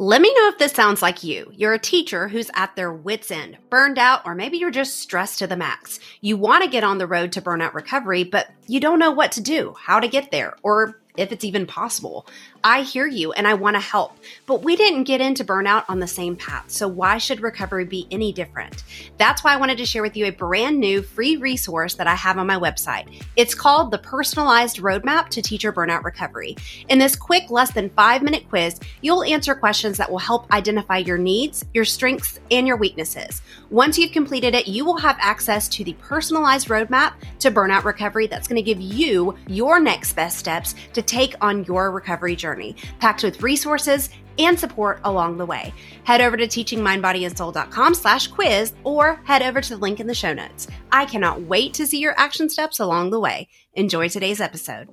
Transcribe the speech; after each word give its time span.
Let 0.00 0.22
me 0.22 0.32
know 0.32 0.46
if 0.46 0.58
this 0.58 0.74
sounds 0.74 1.02
like 1.02 1.24
you. 1.24 1.50
You're 1.56 1.72
a 1.72 1.78
teacher 1.78 2.28
who's 2.28 2.52
at 2.54 2.76
their 2.76 2.92
wits' 2.92 3.32
end, 3.32 3.58
burned 3.68 3.98
out, 3.98 4.22
or 4.24 4.36
maybe 4.36 4.56
you're 4.56 4.70
just 4.70 5.00
stressed 5.00 5.40
to 5.40 5.48
the 5.48 5.56
max. 5.56 5.98
You 6.20 6.36
want 6.36 6.62
to 6.62 6.70
get 6.70 6.84
on 6.84 6.98
the 6.98 7.06
road 7.08 7.32
to 7.32 7.42
burnout 7.42 7.74
recovery, 7.74 8.22
but 8.22 8.48
you 8.68 8.78
don't 8.78 9.00
know 9.00 9.10
what 9.10 9.32
to 9.32 9.40
do, 9.40 9.74
how 9.76 9.98
to 9.98 10.06
get 10.06 10.30
there, 10.30 10.54
or 10.62 11.00
if 11.18 11.32
it's 11.32 11.44
even 11.44 11.66
possible. 11.66 12.26
I 12.64 12.82
hear 12.82 13.06
you 13.06 13.32
and 13.32 13.46
I 13.46 13.54
want 13.54 13.76
to 13.76 13.80
help, 13.80 14.16
but 14.46 14.62
we 14.62 14.76
didn't 14.76 15.04
get 15.04 15.20
into 15.20 15.44
burnout 15.44 15.84
on 15.88 16.00
the 16.00 16.06
same 16.06 16.36
path. 16.36 16.70
So 16.70 16.88
why 16.88 17.18
should 17.18 17.40
recovery 17.40 17.84
be 17.84 18.06
any 18.10 18.32
different? 18.32 18.84
That's 19.16 19.44
why 19.44 19.52
I 19.52 19.56
wanted 19.56 19.78
to 19.78 19.86
share 19.86 20.02
with 20.02 20.16
you 20.16 20.26
a 20.26 20.32
brand 20.32 20.78
new 20.78 21.02
free 21.02 21.36
resource 21.36 21.94
that 21.94 22.06
I 22.06 22.14
have 22.14 22.38
on 22.38 22.46
my 22.46 22.58
website. 22.58 23.22
It's 23.36 23.54
called 23.54 23.90
the 23.90 23.98
Personalized 23.98 24.78
Roadmap 24.78 25.28
to 25.30 25.42
Teacher 25.42 25.72
Burnout 25.72 26.04
Recovery. 26.04 26.56
In 26.88 26.98
this 26.98 27.16
quick, 27.16 27.50
less 27.50 27.72
than 27.72 27.90
five 27.90 28.22
minute 28.22 28.48
quiz, 28.48 28.80
you'll 29.00 29.24
answer 29.24 29.54
questions 29.54 29.96
that 29.98 30.10
will 30.10 30.18
help 30.18 30.50
identify 30.52 30.98
your 30.98 31.18
needs, 31.18 31.64
your 31.74 31.84
strengths, 31.84 32.40
and 32.50 32.66
your 32.66 32.76
weaknesses. 32.76 33.42
Once 33.70 33.98
you've 33.98 34.12
completed 34.12 34.54
it, 34.54 34.68
you 34.68 34.84
will 34.84 34.96
have 34.96 35.16
access 35.20 35.68
to 35.68 35.84
the 35.84 35.92
personalized 35.94 36.68
roadmap 36.68 37.14
to 37.38 37.50
burnout 37.50 37.84
recovery 37.84 38.26
that's 38.26 38.48
going 38.48 38.56
to 38.56 38.62
give 38.62 38.80
you 38.80 39.36
your 39.46 39.80
next 39.80 40.14
best 40.14 40.38
steps 40.38 40.74
to 40.92 41.02
take 41.08 41.34
on 41.40 41.64
your 41.64 41.90
recovery 41.90 42.36
journey, 42.36 42.76
packed 43.00 43.24
with 43.24 43.42
resources 43.42 44.10
and 44.38 44.58
support 44.58 45.00
along 45.04 45.38
the 45.38 45.46
way. 45.46 45.74
Head 46.04 46.20
over 46.20 46.36
to 46.36 46.46
teachingmindbodyandsoul.com 46.46 47.94
slash 47.94 48.28
quiz 48.28 48.74
or 48.84 49.20
head 49.24 49.42
over 49.42 49.60
to 49.60 49.70
the 49.70 49.76
link 49.76 49.98
in 49.98 50.06
the 50.06 50.14
show 50.14 50.32
notes. 50.32 50.68
I 50.92 51.06
cannot 51.06 51.42
wait 51.42 51.74
to 51.74 51.86
see 51.86 51.98
your 51.98 52.18
action 52.18 52.48
steps 52.48 52.78
along 52.78 53.10
the 53.10 53.20
way. 53.20 53.48
Enjoy 53.74 54.08
today's 54.08 54.40
episode. 54.40 54.88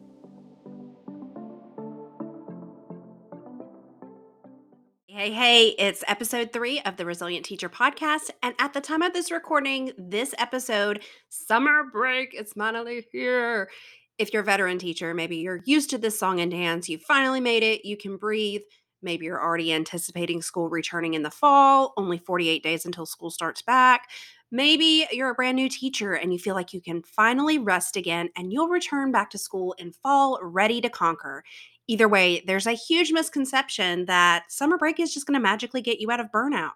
Hey, 5.07 5.31
hey, 5.31 5.67
it's 5.79 6.03
episode 6.09 6.51
three 6.51 6.81
of 6.81 6.97
the 6.97 7.05
Resilient 7.05 7.45
Teacher 7.45 7.69
podcast. 7.69 8.31
And 8.43 8.53
at 8.59 8.73
the 8.73 8.81
time 8.81 9.01
of 9.01 9.13
this 9.13 9.31
recording, 9.31 9.93
this 9.97 10.35
episode, 10.37 11.03
summer 11.29 11.83
break, 11.89 12.33
it's 12.33 12.51
finally 12.51 13.05
here 13.13 13.69
if 14.17 14.33
you're 14.33 14.41
a 14.41 14.45
veteran 14.45 14.79
teacher, 14.79 15.13
maybe 15.13 15.37
you're 15.37 15.61
used 15.65 15.89
to 15.91 15.97
this 15.97 16.19
song 16.19 16.39
and 16.39 16.51
dance, 16.51 16.89
you 16.89 16.97
finally 16.97 17.41
made 17.41 17.63
it, 17.63 17.85
you 17.85 17.97
can 17.97 18.17
breathe. 18.17 18.61
Maybe 19.01 19.25
you're 19.25 19.41
already 19.41 19.71
anticipating 19.73 20.41
school 20.41 20.69
returning 20.69 21.13
in 21.13 21.23
the 21.23 21.29
fall, 21.29 21.93
only 21.97 22.17
48 22.17 22.63
days 22.63 22.85
until 22.85 23.05
school 23.05 23.29
starts 23.29 23.61
back. 23.61 24.09
Maybe 24.51 25.05
you're 25.11 25.29
a 25.29 25.35
brand 25.35 25.57
new 25.57 25.69
teacher 25.69 26.13
and 26.13 26.31
you 26.31 26.39
feel 26.39 26.55
like 26.55 26.73
you 26.73 26.81
can 26.81 27.03
finally 27.03 27.59
rest 27.59 27.97
again 27.97 28.29
and 28.35 28.53
you'll 28.53 28.69
return 28.69 29.11
back 29.11 29.29
to 29.31 29.37
school 29.37 29.75
in 29.77 29.91
fall 29.91 30.39
ready 30.41 30.81
to 30.81 30.89
conquer. 30.89 31.43
Either 31.87 32.07
way, 32.07 32.43
there's 32.47 32.65
a 32.65 32.71
huge 32.73 33.11
misconception 33.11 34.05
that 34.05 34.45
summer 34.49 34.77
break 34.77 34.99
is 34.99 35.13
just 35.13 35.27
going 35.27 35.35
to 35.35 35.43
magically 35.43 35.81
get 35.81 35.99
you 35.99 36.09
out 36.09 36.19
of 36.19 36.31
burnout. 36.31 36.71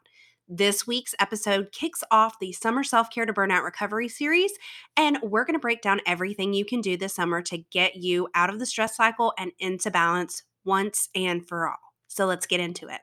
This 0.52 0.88
week's 0.88 1.14
episode 1.20 1.72
kicks 1.72 2.04
off 2.10 2.40
the 2.40 2.52
Summer 2.54 2.84
Self 2.84 3.12
Care 3.12 3.28
to 3.28 3.32
Burnout 3.32 3.64
Recovery 3.64 4.08
series, 4.08 4.52
and 4.98 5.20
we're 5.22 5.46
going 5.46 5.54
to 5.54 5.60
break 5.60 5.84
down 5.84 6.02
everything 6.08 6.56
you 6.56 6.66
can 6.66 6.82
do 6.82 6.98
this 6.98 7.14
summer 7.14 7.44
to 7.44 7.60
get 7.70 7.98
you 7.98 8.28
out 8.34 8.50
of 8.50 8.58
the 8.58 8.66
stress 8.66 8.96
cycle 8.96 9.32
and 9.38 9.52
into 9.60 9.92
balance 9.92 10.42
once 10.66 11.10
and 11.14 11.48
for 11.48 11.70
all. 11.70 11.78
So 12.08 12.26
let's 12.26 12.48
get 12.48 12.60
into 12.60 12.88
it. 12.88 13.02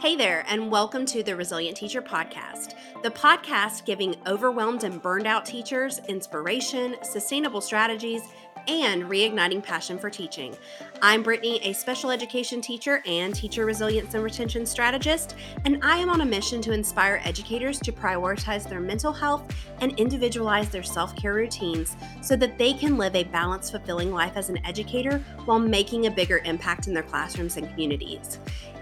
Hey 0.00 0.16
there, 0.16 0.44
and 0.48 0.68
welcome 0.70 1.06
to 1.06 1.22
the 1.22 1.36
Resilient 1.36 1.76
Teacher 1.76 2.02
Podcast, 2.02 2.74
the 3.02 3.10
podcast 3.10 3.86
giving 3.86 4.16
overwhelmed 4.26 4.82
and 4.82 5.00
burned 5.00 5.26
out 5.26 5.46
teachers 5.46 6.00
inspiration, 6.08 6.96
sustainable 7.02 7.60
strategies, 7.60 8.22
and 8.68 9.04
reigniting 9.04 9.62
passion 9.62 9.98
for 9.98 10.10
teaching. 10.10 10.56
I'm 11.02 11.22
Brittany, 11.22 11.60
a 11.62 11.72
special 11.72 12.10
education 12.10 12.60
teacher 12.60 13.02
and 13.06 13.34
teacher 13.34 13.64
resilience 13.66 14.14
and 14.14 14.24
retention 14.24 14.66
strategist, 14.66 15.36
and 15.64 15.78
I 15.82 15.98
am 15.98 16.10
on 16.10 16.20
a 16.20 16.24
mission 16.24 16.60
to 16.62 16.72
inspire 16.72 17.20
educators 17.24 17.78
to 17.80 17.92
prioritize 17.92 18.68
their 18.68 18.80
mental 18.80 19.12
health 19.12 19.54
and 19.80 19.98
individualize 19.98 20.68
their 20.68 20.82
self 20.82 21.14
care 21.16 21.34
routines 21.34 21.96
so 22.22 22.36
that 22.36 22.58
they 22.58 22.72
can 22.72 22.96
live 22.96 23.14
a 23.14 23.24
balanced, 23.24 23.72
fulfilling 23.72 24.12
life 24.12 24.36
as 24.36 24.48
an 24.48 24.64
educator 24.64 25.18
while 25.44 25.58
making 25.58 26.06
a 26.06 26.10
bigger 26.10 26.38
impact 26.44 26.86
in 26.86 26.94
their 26.94 27.02
classrooms 27.02 27.56
and 27.56 27.68
communities. 27.70 28.38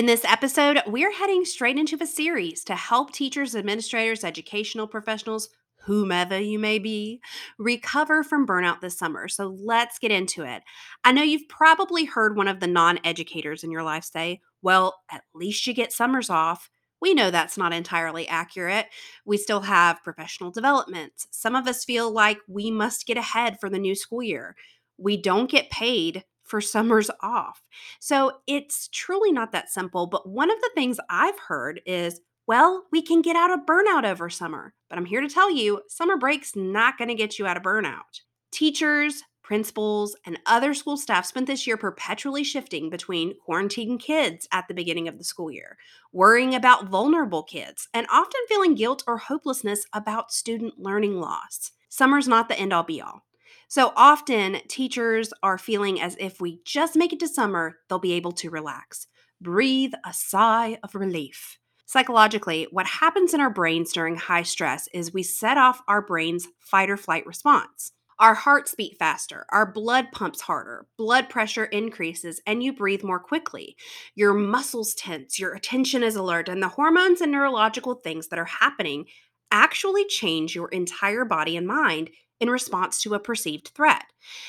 In 0.00 0.06
this 0.06 0.24
episode, 0.24 0.80
we're 0.86 1.12
heading 1.12 1.44
straight 1.44 1.76
into 1.76 1.98
a 2.00 2.06
series 2.06 2.64
to 2.64 2.74
help 2.74 3.12
teachers, 3.12 3.54
administrators, 3.54 4.24
educational 4.24 4.86
professionals, 4.86 5.50
whomever 5.84 6.40
you 6.40 6.58
may 6.58 6.78
be, 6.78 7.20
recover 7.58 8.24
from 8.24 8.46
burnout 8.46 8.80
this 8.80 8.96
summer. 8.96 9.28
So 9.28 9.54
let's 9.62 9.98
get 9.98 10.10
into 10.10 10.42
it. 10.42 10.62
I 11.04 11.12
know 11.12 11.22
you've 11.22 11.50
probably 11.50 12.06
heard 12.06 12.34
one 12.34 12.48
of 12.48 12.60
the 12.60 12.66
non 12.66 12.98
educators 13.04 13.62
in 13.62 13.70
your 13.70 13.82
life 13.82 14.04
say, 14.04 14.40
well, 14.62 15.02
at 15.10 15.24
least 15.34 15.66
you 15.66 15.74
get 15.74 15.92
summers 15.92 16.30
off. 16.30 16.70
We 17.02 17.12
know 17.12 17.30
that's 17.30 17.58
not 17.58 17.74
entirely 17.74 18.26
accurate. 18.26 18.86
We 19.26 19.36
still 19.36 19.60
have 19.60 20.02
professional 20.02 20.50
development. 20.50 21.12
Some 21.30 21.54
of 21.54 21.66
us 21.66 21.84
feel 21.84 22.10
like 22.10 22.38
we 22.48 22.70
must 22.70 23.06
get 23.06 23.18
ahead 23.18 23.60
for 23.60 23.68
the 23.68 23.78
new 23.78 23.94
school 23.94 24.22
year. 24.22 24.56
We 24.96 25.18
don't 25.20 25.50
get 25.50 25.68
paid 25.68 26.24
for 26.50 26.60
summers 26.60 27.10
off. 27.20 27.62
So 28.00 28.32
it's 28.46 28.88
truly 28.88 29.32
not 29.32 29.52
that 29.52 29.70
simple. 29.70 30.06
But 30.06 30.28
one 30.28 30.50
of 30.50 30.60
the 30.60 30.70
things 30.74 30.98
I've 31.08 31.38
heard 31.38 31.80
is, 31.86 32.20
well, 32.46 32.84
we 32.90 33.00
can 33.00 33.22
get 33.22 33.36
out 33.36 33.52
of 33.52 33.60
burnout 33.60 34.04
over 34.04 34.28
summer. 34.28 34.74
But 34.88 34.98
I'm 34.98 35.06
here 35.06 35.20
to 35.20 35.28
tell 35.28 35.50
you, 35.50 35.82
summer 35.88 36.16
break's 36.16 36.56
not 36.56 36.98
going 36.98 37.08
to 37.08 37.14
get 37.14 37.38
you 37.38 37.46
out 37.46 37.56
of 37.56 37.62
burnout. 37.62 38.20
Teachers, 38.50 39.22
principals, 39.44 40.16
and 40.26 40.38
other 40.46 40.74
school 40.74 40.96
staff 40.96 41.26
spent 41.26 41.46
this 41.46 41.66
year 41.66 41.76
perpetually 41.76 42.44
shifting 42.44 42.90
between 42.90 43.34
quarantining 43.48 43.98
kids 44.00 44.48
at 44.52 44.66
the 44.66 44.74
beginning 44.74 45.08
of 45.08 45.18
the 45.18 45.24
school 45.24 45.50
year, 45.50 45.76
worrying 46.12 46.54
about 46.54 46.88
vulnerable 46.88 47.42
kids, 47.42 47.88
and 47.94 48.06
often 48.10 48.40
feeling 48.48 48.74
guilt 48.74 49.02
or 49.06 49.18
hopelessness 49.18 49.86
about 49.92 50.32
student 50.32 50.74
learning 50.78 51.20
loss. 51.20 51.72
Summer's 51.88 52.28
not 52.28 52.48
the 52.48 52.58
end 52.58 52.72
all 52.72 52.82
be 52.82 53.00
all. 53.00 53.22
So 53.70 53.92
often, 53.94 54.62
teachers 54.66 55.32
are 55.44 55.56
feeling 55.56 56.00
as 56.00 56.16
if 56.18 56.40
we 56.40 56.60
just 56.64 56.96
make 56.96 57.12
it 57.12 57.20
to 57.20 57.28
summer, 57.28 57.76
they'll 57.88 58.00
be 58.00 58.14
able 58.14 58.32
to 58.32 58.50
relax, 58.50 59.06
breathe 59.40 59.92
a 60.04 60.12
sigh 60.12 60.78
of 60.82 60.96
relief. 60.96 61.56
Psychologically, 61.86 62.66
what 62.72 62.88
happens 62.88 63.32
in 63.32 63.40
our 63.40 63.48
brains 63.48 63.92
during 63.92 64.16
high 64.16 64.42
stress 64.42 64.88
is 64.92 65.14
we 65.14 65.22
set 65.22 65.56
off 65.56 65.82
our 65.86 66.02
brain's 66.02 66.48
fight 66.58 66.90
or 66.90 66.96
flight 66.96 67.24
response. 67.26 67.92
Our 68.18 68.34
hearts 68.34 68.74
beat 68.74 68.98
faster, 68.98 69.46
our 69.50 69.70
blood 69.70 70.08
pumps 70.10 70.40
harder, 70.40 70.88
blood 70.98 71.28
pressure 71.28 71.66
increases, 71.66 72.40
and 72.48 72.64
you 72.64 72.72
breathe 72.72 73.04
more 73.04 73.20
quickly. 73.20 73.76
Your 74.16 74.34
muscles 74.34 74.94
tense, 74.94 75.38
your 75.38 75.54
attention 75.54 76.02
is 76.02 76.16
alert, 76.16 76.48
and 76.48 76.60
the 76.60 76.66
hormones 76.66 77.20
and 77.20 77.30
neurological 77.30 77.94
things 77.94 78.26
that 78.30 78.38
are 78.40 78.46
happening 78.46 79.04
actually 79.52 80.06
change 80.06 80.56
your 80.56 80.68
entire 80.70 81.24
body 81.24 81.56
and 81.56 81.68
mind 81.68 82.10
in 82.40 82.50
response 82.50 83.00
to 83.02 83.14
a 83.14 83.20
perceived 83.20 83.68
threat. 83.74 84.04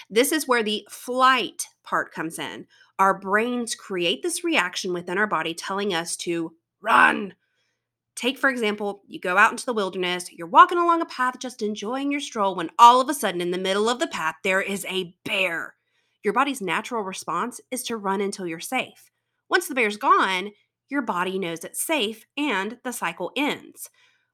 This 0.09 0.31
is 0.31 0.47
where 0.47 0.63
the 0.63 0.87
flight 0.89 1.67
part 1.83 2.13
comes 2.13 2.39
in. 2.39 2.65
Our 2.97 3.13
brains 3.17 3.75
create 3.75 4.23
this 4.23 4.43
reaction 4.43 4.93
within 4.93 5.17
our 5.17 5.27
body 5.27 5.53
telling 5.53 5.93
us 5.93 6.15
to 6.17 6.53
run. 6.81 7.33
Take, 8.15 8.37
for 8.37 8.49
example, 8.49 9.03
you 9.07 9.19
go 9.19 9.37
out 9.37 9.51
into 9.51 9.65
the 9.65 9.73
wilderness, 9.73 10.31
you're 10.31 10.47
walking 10.47 10.77
along 10.77 11.01
a 11.01 11.05
path 11.05 11.39
just 11.39 11.61
enjoying 11.61 12.11
your 12.11 12.21
stroll, 12.21 12.55
when 12.55 12.69
all 12.77 13.01
of 13.01 13.09
a 13.09 13.13
sudden 13.13 13.41
in 13.41 13.51
the 13.51 13.57
middle 13.57 13.89
of 13.89 13.99
the 13.99 14.07
path 14.07 14.35
there 14.43 14.61
is 14.61 14.85
a 14.89 15.15
bear. 15.25 15.75
Your 16.23 16.33
body's 16.33 16.61
natural 16.61 17.03
response 17.03 17.59
is 17.71 17.83
to 17.83 17.97
run 17.97 18.21
until 18.21 18.45
you're 18.45 18.59
safe. 18.59 19.11
Once 19.49 19.67
the 19.67 19.75
bear's 19.75 19.97
gone, 19.97 20.51
your 20.89 21.01
body 21.01 21.39
knows 21.39 21.63
it's 21.63 21.81
safe 21.81 22.25
and 22.37 22.77
the 22.83 22.91
cycle 22.91 23.31
ends 23.35 23.89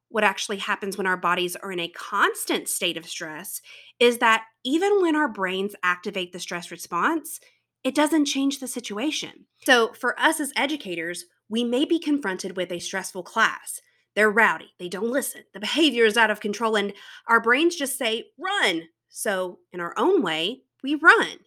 what 0.10 0.24
actually 0.24 0.58
happens 0.58 0.98
when 0.98 1.08
our 1.08 1.18
bodies 1.18 1.56
are 1.58 1.72
in 1.72 1.80
a 1.80 1.90
constant 1.90 2.70
state 2.70 2.98
of 2.98 3.06
stress 3.06 3.62
is 4.00 4.20
that 4.20 4.46
even 4.64 5.02
when 5.02 5.16
our 5.16 5.28
brains 5.28 5.76
activate 5.84 6.32
the 6.32 6.40
stress 6.40 6.72
response, 6.72 7.40
it 7.84 7.96
doesn't 7.96 8.26
change 8.26 8.60
the 8.60 8.68
situation. 8.68 9.46
So, 9.66 9.94
for 9.94 10.20
us 10.20 10.40
as 10.40 10.54
educators, 10.56 11.26
we 11.50 11.64
may 11.64 11.86
be 11.86 12.00
confronted 12.00 12.58
with 12.58 12.72
a 12.72 12.80
stressful 12.80 13.24
class. 13.24 13.82
They're 14.16 14.32
rowdy, 14.32 14.74
they 14.80 14.90
don't 14.90 15.12
listen, 15.12 15.44
the 15.54 15.60
behavior 15.60 16.06
is 16.06 16.18
out 16.18 16.32
of 16.32 16.40
control, 16.40 16.76
and 16.76 16.94
our 17.28 17.40
brains 17.40 17.76
just 17.76 17.98
say, 17.98 18.26
run. 18.40 18.84
So, 19.10 19.60
in 19.72 19.80
our 19.80 19.94
own 19.98 20.22
way, 20.22 20.64
we 20.84 20.96
run. 20.96 21.40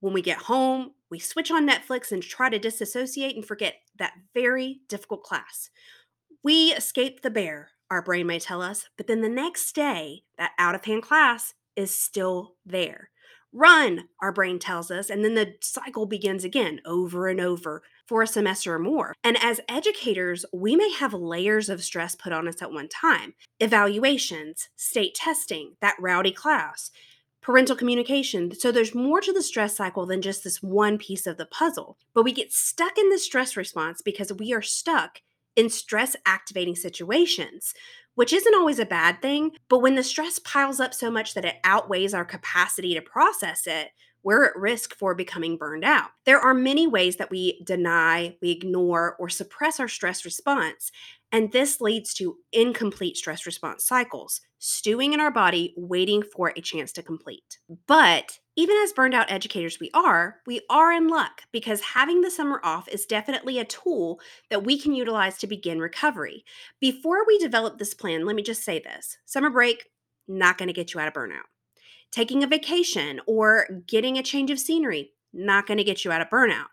When 0.00 0.12
we 0.12 0.22
get 0.22 0.38
home, 0.38 0.92
we 1.10 1.18
switch 1.18 1.50
on 1.50 1.68
Netflix 1.68 2.12
and 2.12 2.22
try 2.22 2.48
to 2.48 2.58
disassociate 2.58 3.36
and 3.36 3.44
forget 3.44 3.74
that 3.98 4.14
very 4.34 4.80
difficult 4.88 5.22
class. 5.22 5.70
We 6.42 6.72
escape 6.72 7.22
the 7.22 7.30
bear, 7.30 7.70
our 7.90 8.02
brain 8.02 8.26
may 8.26 8.38
tell 8.38 8.62
us, 8.62 8.88
but 8.96 9.06
then 9.06 9.20
the 9.20 9.28
next 9.28 9.74
day, 9.74 10.22
that 10.38 10.52
out 10.58 10.74
of 10.74 10.84
hand 10.84 11.02
class 11.02 11.54
is 11.76 11.94
still 11.94 12.54
there. 12.64 13.10
Run, 13.52 14.08
our 14.20 14.32
brain 14.32 14.58
tells 14.58 14.90
us, 14.90 15.08
and 15.08 15.24
then 15.24 15.34
the 15.34 15.54
cycle 15.60 16.04
begins 16.04 16.44
again 16.44 16.80
over 16.84 17.28
and 17.28 17.40
over 17.40 17.82
for 18.06 18.22
a 18.22 18.26
semester 18.26 18.74
or 18.74 18.78
more. 18.78 19.14
And 19.24 19.42
as 19.42 19.60
educators, 19.68 20.44
we 20.52 20.76
may 20.76 20.92
have 20.92 21.14
layers 21.14 21.68
of 21.68 21.82
stress 21.82 22.14
put 22.14 22.32
on 22.32 22.48
us 22.48 22.60
at 22.60 22.72
one 22.72 22.88
time 22.88 23.34
evaluations, 23.58 24.68
state 24.76 25.14
testing, 25.14 25.76
that 25.80 25.96
rowdy 25.98 26.32
class, 26.32 26.90
parental 27.40 27.76
communication. 27.76 28.52
So 28.54 28.72
there's 28.72 28.94
more 28.94 29.20
to 29.20 29.32
the 29.32 29.42
stress 29.42 29.76
cycle 29.76 30.04
than 30.04 30.20
just 30.20 30.44
this 30.44 30.62
one 30.62 30.98
piece 30.98 31.26
of 31.26 31.36
the 31.36 31.46
puzzle. 31.46 31.96
But 32.12 32.24
we 32.24 32.32
get 32.32 32.52
stuck 32.52 32.98
in 32.98 33.08
the 33.08 33.18
stress 33.18 33.56
response 33.56 34.02
because 34.02 34.32
we 34.32 34.52
are 34.52 34.62
stuck 34.62 35.20
in 35.56 35.68
stress 35.70 36.14
activating 36.26 36.76
situations, 36.76 37.74
which 38.14 38.32
isn't 38.32 38.54
always 38.54 38.78
a 38.78 38.86
bad 38.86 39.20
thing. 39.20 39.52
But 39.68 39.80
when 39.80 39.94
the 39.94 40.02
stress 40.02 40.38
piles 40.38 40.80
up 40.80 40.94
so 40.94 41.10
much 41.10 41.34
that 41.34 41.44
it 41.44 41.56
outweighs 41.64 42.14
our 42.14 42.24
capacity 42.24 42.94
to 42.94 43.02
process 43.02 43.66
it, 43.66 43.88
we're 44.22 44.46
at 44.46 44.56
risk 44.56 44.96
for 44.96 45.14
becoming 45.14 45.56
burned 45.56 45.84
out. 45.84 46.08
There 46.24 46.40
are 46.40 46.52
many 46.52 46.88
ways 46.88 47.16
that 47.16 47.30
we 47.30 47.62
deny, 47.64 48.36
we 48.42 48.50
ignore, 48.50 49.14
or 49.20 49.28
suppress 49.28 49.78
our 49.78 49.86
stress 49.86 50.24
response. 50.24 50.90
And 51.30 51.52
this 51.52 51.80
leads 51.80 52.12
to 52.14 52.36
incomplete 52.52 53.16
stress 53.16 53.46
response 53.46 53.86
cycles, 53.86 54.40
stewing 54.58 55.12
in 55.12 55.20
our 55.20 55.30
body, 55.30 55.74
waiting 55.76 56.24
for 56.24 56.52
a 56.56 56.60
chance 56.60 56.90
to 56.94 57.04
complete. 57.04 57.58
But 57.86 58.40
even 58.56 58.76
as 58.82 58.92
burned 58.94 59.14
out 59.14 59.30
educators 59.30 59.78
we 59.78 59.90
are, 59.92 60.40
we 60.46 60.62
are 60.70 60.90
in 60.90 61.08
luck 61.08 61.42
because 61.52 61.80
having 61.80 62.22
the 62.22 62.30
summer 62.30 62.58
off 62.64 62.88
is 62.88 63.04
definitely 63.04 63.58
a 63.58 63.64
tool 63.64 64.18
that 64.48 64.64
we 64.64 64.78
can 64.78 64.94
utilize 64.94 65.36
to 65.38 65.46
begin 65.46 65.78
recovery. 65.78 66.44
Before 66.80 67.26
we 67.26 67.38
develop 67.38 67.78
this 67.78 67.92
plan, 67.92 68.24
let 68.24 68.34
me 68.34 68.42
just 68.42 68.64
say 68.64 68.78
this 68.78 69.18
summer 69.26 69.50
break, 69.50 69.90
not 70.26 70.56
going 70.56 70.68
to 70.68 70.72
get 70.72 70.94
you 70.94 71.00
out 71.00 71.08
of 71.08 71.14
burnout. 71.14 71.44
Taking 72.10 72.42
a 72.42 72.46
vacation 72.46 73.20
or 73.26 73.82
getting 73.86 74.16
a 74.16 74.22
change 74.22 74.50
of 74.50 74.58
scenery, 74.58 75.12
not 75.34 75.66
going 75.66 75.78
to 75.78 75.84
get 75.84 76.04
you 76.04 76.10
out 76.10 76.22
of 76.22 76.30
burnout. 76.30 76.66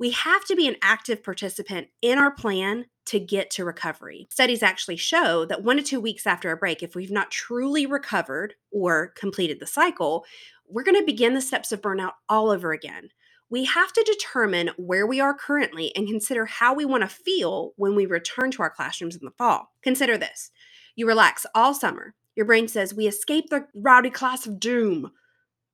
We 0.00 0.10
have 0.10 0.44
to 0.46 0.56
be 0.56 0.68
an 0.68 0.76
active 0.82 1.22
participant 1.24 1.88
in 2.02 2.18
our 2.18 2.30
plan 2.32 2.86
to 3.06 3.18
get 3.18 3.50
to 3.50 3.64
recovery. 3.64 4.28
Studies 4.30 4.62
actually 4.62 4.96
show 4.96 5.44
that 5.46 5.64
one 5.64 5.76
to 5.76 5.82
two 5.82 6.00
weeks 6.00 6.26
after 6.26 6.52
a 6.52 6.56
break, 6.56 6.82
if 6.82 6.94
we've 6.94 7.10
not 7.10 7.30
truly 7.30 7.86
recovered 7.86 8.54
or 8.70 9.08
completed 9.16 9.60
the 9.60 9.66
cycle, 9.66 10.24
we're 10.70 10.84
going 10.84 10.98
to 10.98 11.06
begin 11.06 11.34
the 11.34 11.40
steps 11.40 11.72
of 11.72 11.80
burnout 11.80 12.12
all 12.28 12.50
over 12.50 12.72
again. 12.72 13.10
We 13.50 13.64
have 13.64 13.92
to 13.92 14.04
determine 14.04 14.70
where 14.76 15.06
we 15.06 15.20
are 15.20 15.32
currently 15.32 15.94
and 15.96 16.06
consider 16.06 16.44
how 16.44 16.74
we 16.74 16.84
want 16.84 17.02
to 17.02 17.08
feel 17.08 17.72
when 17.76 17.94
we 17.94 18.04
return 18.04 18.50
to 18.52 18.62
our 18.62 18.70
classrooms 18.70 19.16
in 19.16 19.24
the 19.24 19.30
fall. 19.32 19.72
Consider 19.82 20.18
this 20.18 20.50
you 20.96 21.06
relax 21.06 21.46
all 21.54 21.74
summer. 21.74 22.14
Your 22.34 22.44
brain 22.44 22.66
says, 22.66 22.92
We 22.92 23.06
escape 23.06 23.50
the 23.50 23.66
rowdy 23.74 24.10
class 24.10 24.46
of 24.46 24.58
doom. 24.58 25.12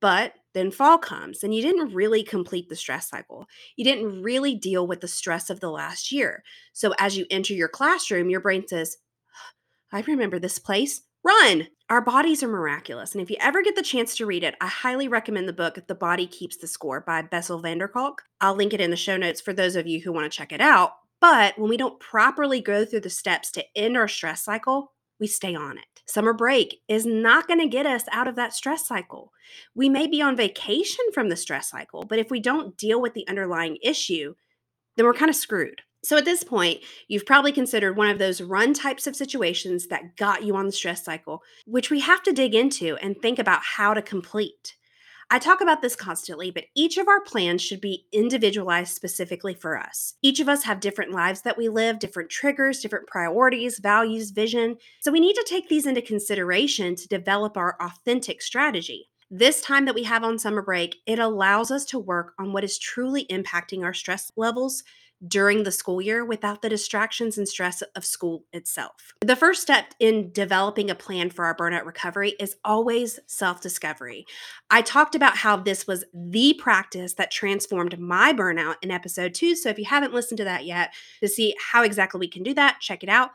But 0.01 0.33
then 0.53 0.71
fall 0.71 0.99
comes 0.99 1.43
and 1.43 1.53
you 1.53 1.63
didn't 1.63 1.93
really 1.93 2.21
complete 2.21 2.69
the 2.69 2.75
stress 2.75 3.09
cycle. 3.09 3.47
You 3.75 3.83
didn't 3.83 4.21
really 4.21 4.53
deal 4.53 4.85
with 4.85 5.01
the 5.01 5.07
stress 5.07 5.49
of 5.49 5.61
the 5.61 5.71
last 5.71 6.11
year. 6.11 6.43
So 6.73 6.93
as 6.99 7.17
you 7.17 7.25
enter 7.31 7.53
your 7.53 7.67
classroom, 7.67 8.29
your 8.29 8.39
brain 8.39 8.67
says, 8.67 8.97
I 9.91 10.01
remember 10.01 10.37
this 10.37 10.59
place. 10.59 11.01
Run! 11.25 11.69
Our 11.89 12.01
bodies 12.01 12.43
are 12.43 12.47
miraculous. 12.47 13.13
And 13.13 13.21
if 13.21 13.31
you 13.31 13.37
ever 13.39 13.63
get 13.63 13.75
the 13.75 13.81
chance 13.81 14.15
to 14.15 14.27
read 14.27 14.43
it, 14.43 14.53
I 14.61 14.67
highly 14.67 15.07
recommend 15.07 15.47
the 15.47 15.53
book 15.53 15.79
The 15.87 15.95
Body 15.95 16.27
Keeps 16.27 16.57
the 16.57 16.67
Score 16.67 17.01
by 17.01 17.23
Bessel 17.23 17.57
van 17.57 17.79
der 17.79 17.87
Kolk. 17.87 18.21
I'll 18.41 18.53
link 18.53 18.75
it 18.75 18.79
in 18.81 18.91
the 18.91 18.95
show 18.95 19.17
notes 19.17 19.41
for 19.41 19.51
those 19.51 19.75
of 19.75 19.87
you 19.87 20.01
who 20.01 20.11
want 20.11 20.31
to 20.31 20.37
check 20.37 20.51
it 20.51 20.61
out. 20.61 20.91
But 21.19 21.57
when 21.57 21.67
we 21.67 21.77
don't 21.77 21.99
properly 21.99 22.61
go 22.61 22.85
through 22.85 22.99
the 22.99 23.09
steps 23.09 23.49
to 23.53 23.65
end 23.75 23.97
our 23.97 24.07
stress 24.07 24.43
cycle, 24.43 24.91
we 25.19 25.25
stay 25.25 25.55
on 25.55 25.79
it. 25.79 26.03
Summer 26.05 26.31
break 26.31 26.81
is 26.87 27.07
not 27.07 27.47
going 27.47 27.59
to 27.59 27.67
get 27.67 27.87
us 27.87 28.03
out 28.11 28.27
of 28.27 28.35
that 28.35 28.53
stress 28.53 28.87
cycle. 28.87 29.31
We 29.73 29.89
may 29.89 30.05
be 30.05 30.21
on 30.21 30.37
vacation 30.37 31.05
from 31.11 31.29
the 31.29 31.35
stress 31.35 31.71
cycle, 31.71 32.03
but 32.03 32.19
if 32.19 32.29
we 32.29 32.39
don't 32.39 32.77
deal 32.77 33.01
with 33.01 33.15
the 33.15 33.27
underlying 33.27 33.79
issue, 33.81 34.35
then 34.95 35.07
we're 35.07 35.13
kind 35.13 35.29
of 35.29 35.35
screwed. 35.35 35.81
So 36.05 36.17
at 36.17 36.25
this 36.25 36.43
point, 36.43 36.81
you've 37.07 37.25
probably 37.25 37.51
considered 37.51 37.97
one 37.97 38.09
of 38.09 38.19
those 38.19 38.39
run 38.39 38.75
types 38.75 39.07
of 39.07 39.15
situations 39.15 39.87
that 39.87 40.15
got 40.15 40.43
you 40.43 40.55
on 40.55 40.67
the 40.67 40.71
stress 40.71 41.03
cycle, 41.03 41.41
which 41.65 41.89
we 41.89 41.99
have 42.01 42.21
to 42.23 42.31
dig 42.31 42.53
into 42.53 42.95
and 42.97 43.19
think 43.19 43.39
about 43.39 43.61
how 43.63 43.95
to 43.95 44.03
complete. 44.03 44.75
I 45.31 45.39
talk 45.39 45.61
about 45.61 45.81
this 45.81 45.95
constantly, 45.95 46.51
but 46.51 46.65
each 46.75 46.99
of 46.99 47.07
our 47.07 47.21
plans 47.21 47.63
should 47.63 47.81
be 47.81 48.05
individualized 48.13 48.95
specifically 48.95 49.55
for 49.55 49.79
us. 49.79 50.13
Each 50.21 50.39
of 50.39 50.47
us 50.47 50.63
have 50.65 50.79
different 50.79 51.11
lives 51.11 51.41
that 51.41 51.57
we 51.57 51.69
live, 51.69 51.97
different 51.97 52.29
triggers, 52.29 52.81
different 52.81 53.07
priorities, 53.07 53.79
values, 53.79 54.29
vision. 54.29 54.77
So 55.01 55.11
we 55.11 55.19
need 55.19 55.33
to 55.33 55.45
take 55.49 55.69
these 55.69 55.87
into 55.87 56.03
consideration 56.03 56.95
to 56.97 57.07
develop 57.07 57.57
our 57.57 57.75
authentic 57.81 58.43
strategy. 58.43 59.09
This 59.31 59.59
time 59.59 59.85
that 59.85 59.95
we 59.95 60.03
have 60.03 60.23
on 60.23 60.37
summer 60.37 60.61
break, 60.61 60.97
it 61.07 61.17
allows 61.17 61.71
us 61.71 61.83
to 61.85 61.99
work 61.99 62.33
on 62.37 62.53
what 62.53 62.63
is 62.63 62.77
truly 62.77 63.25
impacting 63.25 63.83
our 63.83 63.93
stress 63.93 64.31
levels 64.37 64.83
during 65.27 65.63
the 65.63 65.71
school 65.71 65.99
year 65.99 66.23
without 66.23 66.61
the 66.61 66.69
distractions 66.69 67.35
and 67.37 67.47
stress 67.47 67.81
of 67.81 68.05
school 68.05 68.45
itself. 68.53 69.13
The 69.21 69.35
first 69.35 69.63
step 69.63 69.95
in 69.99 70.31
developing 70.31 70.91
a 70.91 70.95
plan 70.95 71.31
for 71.31 71.45
our 71.45 71.55
burnout 71.55 71.85
recovery 71.85 72.35
is 72.39 72.55
always 72.63 73.19
self 73.25 73.61
discovery. 73.61 74.27
I 74.69 74.83
talked 74.83 75.15
about 75.15 75.37
how 75.37 75.57
this 75.57 75.87
was 75.87 76.05
the 76.13 76.53
practice 76.59 77.15
that 77.15 77.31
transformed 77.31 77.97
my 77.99 78.31
burnout 78.31 78.75
in 78.83 78.91
episode 78.91 79.33
two. 79.33 79.55
So 79.55 79.69
if 79.69 79.79
you 79.79 79.85
haven't 79.85 80.13
listened 80.13 80.37
to 80.37 80.43
that 80.43 80.65
yet 80.65 80.93
to 81.21 81.27
see 81.27 81.55
how 81.71 81.81
exactly 81.81 82.19
we 82.19 82.27
can 82.27 82.43
do 82.43 82.53
that, 82.53 82.77
check 82.79 83.01
it 83.01 83.09
out. 83.09 83.31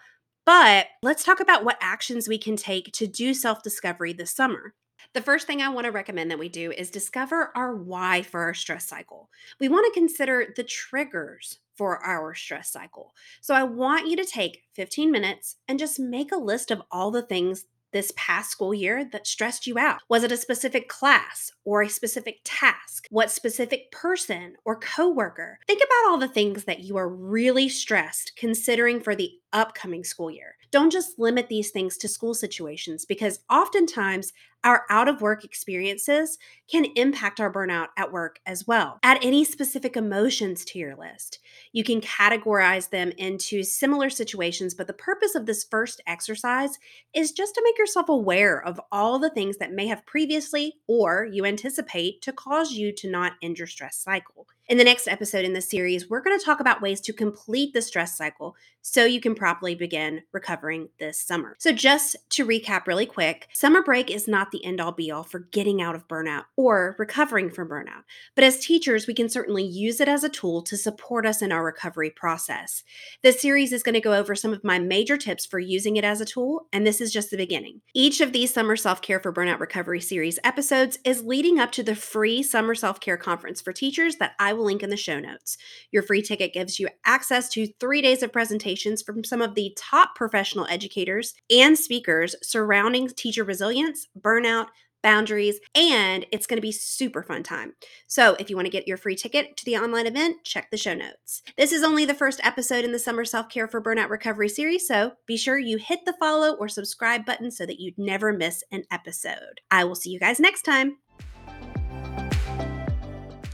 But 0.46 0.86
let's 1.02 1.24
talk 1.24 1.40
about 1.40 1.64
what 1.64 1.78
actions 1.80 2.28
we 2.28 2.38
can 2.38 2.56
take 2.56 2.92
to 2.92 3.08
do 3.08 3.34
self 3.34 3.64
discovery 3.64 4.12
this 4.12 4.30
summer. 4.30 4.74
The 5.14 5.20
first 5.20 5.46
thing 5.46 5.62
I 5.62 5.68
want 5.68 5.86
to 5.86 5.92
recommend 5.92 6.30
that 6.30 6.38
we 6.38 6.48
do 6.48 6.72
is 6.72 6.90
discover 6.90 7.52
our 7.54 7.74
why 7.74 8.22
for 8.22 8.40
our 8.40 8.54
stress 8.54 8.86
cycle. 8.86 9.30
We 9.58 9.68
want 9.68 9.86
to 9.86 9.98
consider 9.98 10.52
the 10.54 10.64
triggers 10.64 11.58
for 11.74 12.04
our 12.04 12.34
stress 12.34 12.70
cycle. 12.70 13.14
So 13.40 13.54
I 13.54 13.62
want 13.62 14.08
you 14.08 14.16
to 14.16 14.24
take 14.24 14.64
15 14.74 15.10
minutes 15.10 15.56
and 15.66 15.78
just 15.78 15.98
make 15.98 16.32
a 16.32 16.36
list 16.36 16.70
of 16.70 16.82
all 16.90 17.10
the 17.10 17.22
things 17.22 17.64
this 17.92 18.12
past 18.16 18.50
school 18.50 18.74
year 18.74 19.04
that 19.12 19.26
stressed 19.26 19.66
you 19.66 19.78
out? 19.78 20.00
Was 20.08 20.24
it 20.24 20.32
a 20.32 20.36
specific 20.36 20.88
class 20.88 21.52
or 21.64 21.82
a 21.82 21.88
specific 21.88 22.40
task? 22.44 23.06
What 23.10 23.30
specific 23.30 23.90
person 23.90 24.54
or 24.64 24.76
coworker? 24.76 25.58
Think 25.66 25.80
about 25.80 26.10
all 26.10 26.18
the 26.18 26.28
things 26.28 26.64
that 26.64 26.80
you 26.80 26.96
are 26.96 27.08
really 27.08 27.68
stressed 27.68 28.32
considering 28.36 29.00
for 29.00 29.14
the 29.14 29.32
upcoming 29.52 30.04
school 30.04 30.30
year. 30.30 30.56
Don't 30.70 30.92
just 30.92 31.18
limit 31.18 31.48
these 31.48 31.70
things 31.70 31.96
to 31.98 32.08
school 32.08 32.34
situations 32.34 33.04
because 33.04 33.40
oftentimes 33.50 34.32
our 34.62 34.84
out 34.88 35.08
of 35.08 35.20
work 35.20 35.44
experiences 35.44 36.38
can 36.70 36.86
impact 36.94 37.40
our 37.40 37.52
burnout 37.52 37.88
at 37.96 38.12
work 38.12 38.38
as 38.46 38.66
well. 38.66 38.98
Add 39.02 39.18
any 39.22 39.44
specific 39.44 39.96
emotions 39.96 40.64
to 40.66 40.78
your 40.78 40.94
list. 40.94 41.39
You 41.72 41.84
can 41.84 42.00
categorize 42.00 42.90
them 42.90 43.12
into 43.18 43.62
similar 43.62 44.10
situations, 44.10 44.74
but 44.74 44.86
the 44.86 44.92
purpose 44.92 45.34
of 45.34 45.46
this 45.46 45.64
first 45.64 46.00
exercise 46.06 46.78
is 47.14 47.32
just 47.32 47.54
to 47.54 47.62
make 47.64 47.78
yourself 47.78 48.08
aware 48.08 48.62
of 48.64 48.80
all 48.92 49.18
the 49.18 49.30
things 49.30 49.58
that 49.58 49.72
may 49.72 49.86
have 49.86 50.06
previously 50.06 50.74
or 50.86 51.24
you 51.24 51.44
anticipate 51.44 52.22
to 52.22 52.32
cause 52.32 52.72
you 52.72 52.92
to 52.92 53.10
not 53.10 53.32
end 53.42 53.58
your 53.58 53.66
stress 53.66 53.96
cycle. 53.96 54.46
In 54.70 54.78
the 54.78 54.84
next 54.84 55.08
episode 55.08 55.44
in 55.44 55.52
this 55.52 55.68
series, 55.68 56.08
we're 56.08 56.20
going 56.20 56.38
to 56.38 56.44
talk 56.44 56.60
about 56.60 56.80
ways 56.80 57.00
to 57.00 57.12
complete 57.12 57.72
the 57.74 57.82
stress 57.82 58.16
cycle 58.16 58.54
so 58.82 59.04
you 59.04 59.20
can 59.20 59.34
properly 59.34 59.74
begin 59.74 60.22
recovering 60.32 60.88
this 61.00 61.18
summer. 61.18 61.56
So, 61.58 61.72
just 61.72 62.14
to 62.30 62.46
recap 62.46 62.86
really 62.86 63.04
quick, 63.04 63.48
summer 63.52 63.82
break 63.82 64.12
is 64.12 64.28
not 64.28 64.52
the 64.52 64.64
end 64.64 64.80
all 64.80 64.92
be 64.92 65.10
all 65.10 65.24
for 65.24 65.40
getting 65.40 65.82
out 65.82 65.96
of 65.96 66.06
burnout 66.06 66.44
or 66.56 66.94
recovering 67.00 67.50
from 67.50 67.68
burnout. 67.68 68.04
But 68.36 68.44
as 68.44 68.64
teachers, 68.64 69.08
we 69.08 69.12
can 69.12 69.28
certainly 69.28 69.64
use 69.64 70.00
it 70.00 70.08
as 70.08 70.22
a 70.22 70.28
tool 70.28 70.62
to 70.62 70.76
support 70.76 71.26
us 71.26 71.42
in 71.42 71.50
our 71.50 71.64
recovery 71.64 72.10
process. 72.10 72.84
This 73.24 73.42
series 73.42 73.72
is 73.72 73.82
going 73.82 73.94
to 73.94 74.00
go 74.00 74.14
over 74.14 74.36
some 74.36 74.52
of 74.52 74.62
my 74.62 74.78
major 74.78 75.16
tips 75.16 75.44
for 75.44 75.58
using 75.58 75.96
it 75.96 76.04
as 76.04 76.20
a 76.20 76.26
tool, 76.26 76.68
and 76.72 76.86
this 76.86 77.00
is 77.00 77.12
just 77.12 77.32
the 77.32 77.36
beginning. 77.36 77.80
Each 77.92 78.20
of 78.20 78.32
these 78.32 78.54
Summer 78.54 78.76
Self 78.76 79.02
Care 79.02 79.18
for 79.18 79.32
Burnout 79.32 79.58
Recovery 79.58 80.00
series 80.00 80.38
episodes 80.44 80.96
is 81.04 81.24
leading 81.24 81.58
up 81.58 81.72
to 81.72 81.82
the 81.82 81.96
free 81.96 82.40
Summer 82.40 82.76
Self 82.76 83.00
Care 83.00 83.16
Conference 83.16 83.60
for 83.60 83.72
teachers 83.72 84.16
that 84.16 84.34
I 84.38 84.52
will 84.59 84.59
link 84.62 84.82
in 84.82 84.90
the 84.90 84.96
show 84.96 85.18
notes. 85.18 85.56
Your 85.90 86.02
free 86.02 86.22
ticket 86.22 86.52
gives 86.52 86.78
you 86.78 86.88
access 87.04 87.48
to 87.50 87.68
three 87.78 88.02
days 88.02 88.22
of 88.22 88.32
presentations 88.32 89.02
from 89.02 89.24
some 89.24 89.42
of 89.42 89.54
the 89.54 89.74
top 89.76 90.14
professional 90.14 90.66
educators 90.68 91.34
and 91.50 91.78
speakers 91.78 92.34
surrounding 92.42 93.08
teacher 93.08 93.44
resilience, 93.44 94.08
burnout, 94.18 94.66
boundaries, 95.02 95.60
and 95.74 96.26
it's 96.32 96.46
going 96.46 96.56
to 96.56 96.62
be 96.62 96.72
super 96.72 97.22
fun 97.22 97.42
time. 97.42 97.74
So, 98.06 98.36
if 98.38 98.50
you 98.50 98.56
want 98.56 98.66
to 98.66 98.70
get 98.70 98.88
your 98.88 98.96
free 98.96 99.16
ticket 99.16 99.56
to 99.56 99.64
the 99.64 99.76
online 99.76 100.06
event, 100.06 100.44
check 100.44 100.70
the 100.70 100.76
show 100.76 100.94
notes. 100.94 101.42
This 101.56 101.72
is 101.72 101.82
only 101.82 102.04
the 102.04 102.14
first 102.14 102.40
episode 102.44 102.84
in 102.84 102.92
the 102.92 102.98
Summer 102.98 103.24
Self 103.24 103.48
Care 103.48 103.68
for 103.68 103.82
Burnout 103.82 104.10
Recovery 104.10 104.48
series, 104.48 104.86
so 104.86 105.12
be 105.26 105.36
sure 105.36 105.58
you 105.58 105.78
hit 105.78 106.00
the 106.04 106.14
follow 106.14 106.54
or 106.54 106.68
subscribe 106.68 107.24
button 107.24 107.50
so 107.50 107.66
that 107.66 107.80
you 107.80 107.92
never 107.96 108.32
miss 108.32 108.62
an 108.70 108.84
episode. 108.90 109.60
I 109.70 109.84
will 109.84 109.94
see 109.94 110.10
you 110.10 110.20
guys 110.20 110.40
next 110.40 110.62
time. 110.62 110.98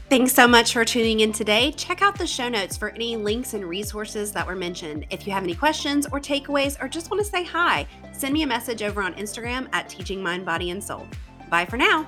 Thanks 0.09 0.31
so 0.31 0.47
much 0.47 0.71
for 0.71 0.85
tuning 0.85 1.19
in 1.19 1.33
today. 1.33 1.73
Check 1.73 2.01
out 2.01 2.17
the 2.17 2.25
show 2.25 2.47
notes 2.47 2.77
for 2.77 2.91
any 2.91 3.17
links 3.17 3.53
and 3.53 3.65
resources 3.65 4.31
that 4.31 4.47
were 4.47 4.55
mentioned. 4.55 5.05
If 5.09 5.27
you 5.27 5.33
have 5.33 5.43
any 5.43 5.53
questions 5.53 6.07
or 6.13 6.21
takeaways 6.21 6.81
or 6.81 6.87
just 6.87 7.11
want 7.11 7.21
to 7.21 7.29
say 7.29 7.43
hi, 7.43 7.85
send 8.13 8.33
me 8.33 8.43
a 8.43 8.47
message 8.47 8.81
over 8.81 9.01
on 9.01 9.13
Instagram 9.15 9.67
at 9.73 9.89
Teaching 9.89 10.23
Mind, 10.23 10.45
Body, 10.45 10.69
and 10.69 10.81
Soul. 10.81 11.05
Bye 11.49 11.65
for 11.65 11.75
now. 11.75 12.07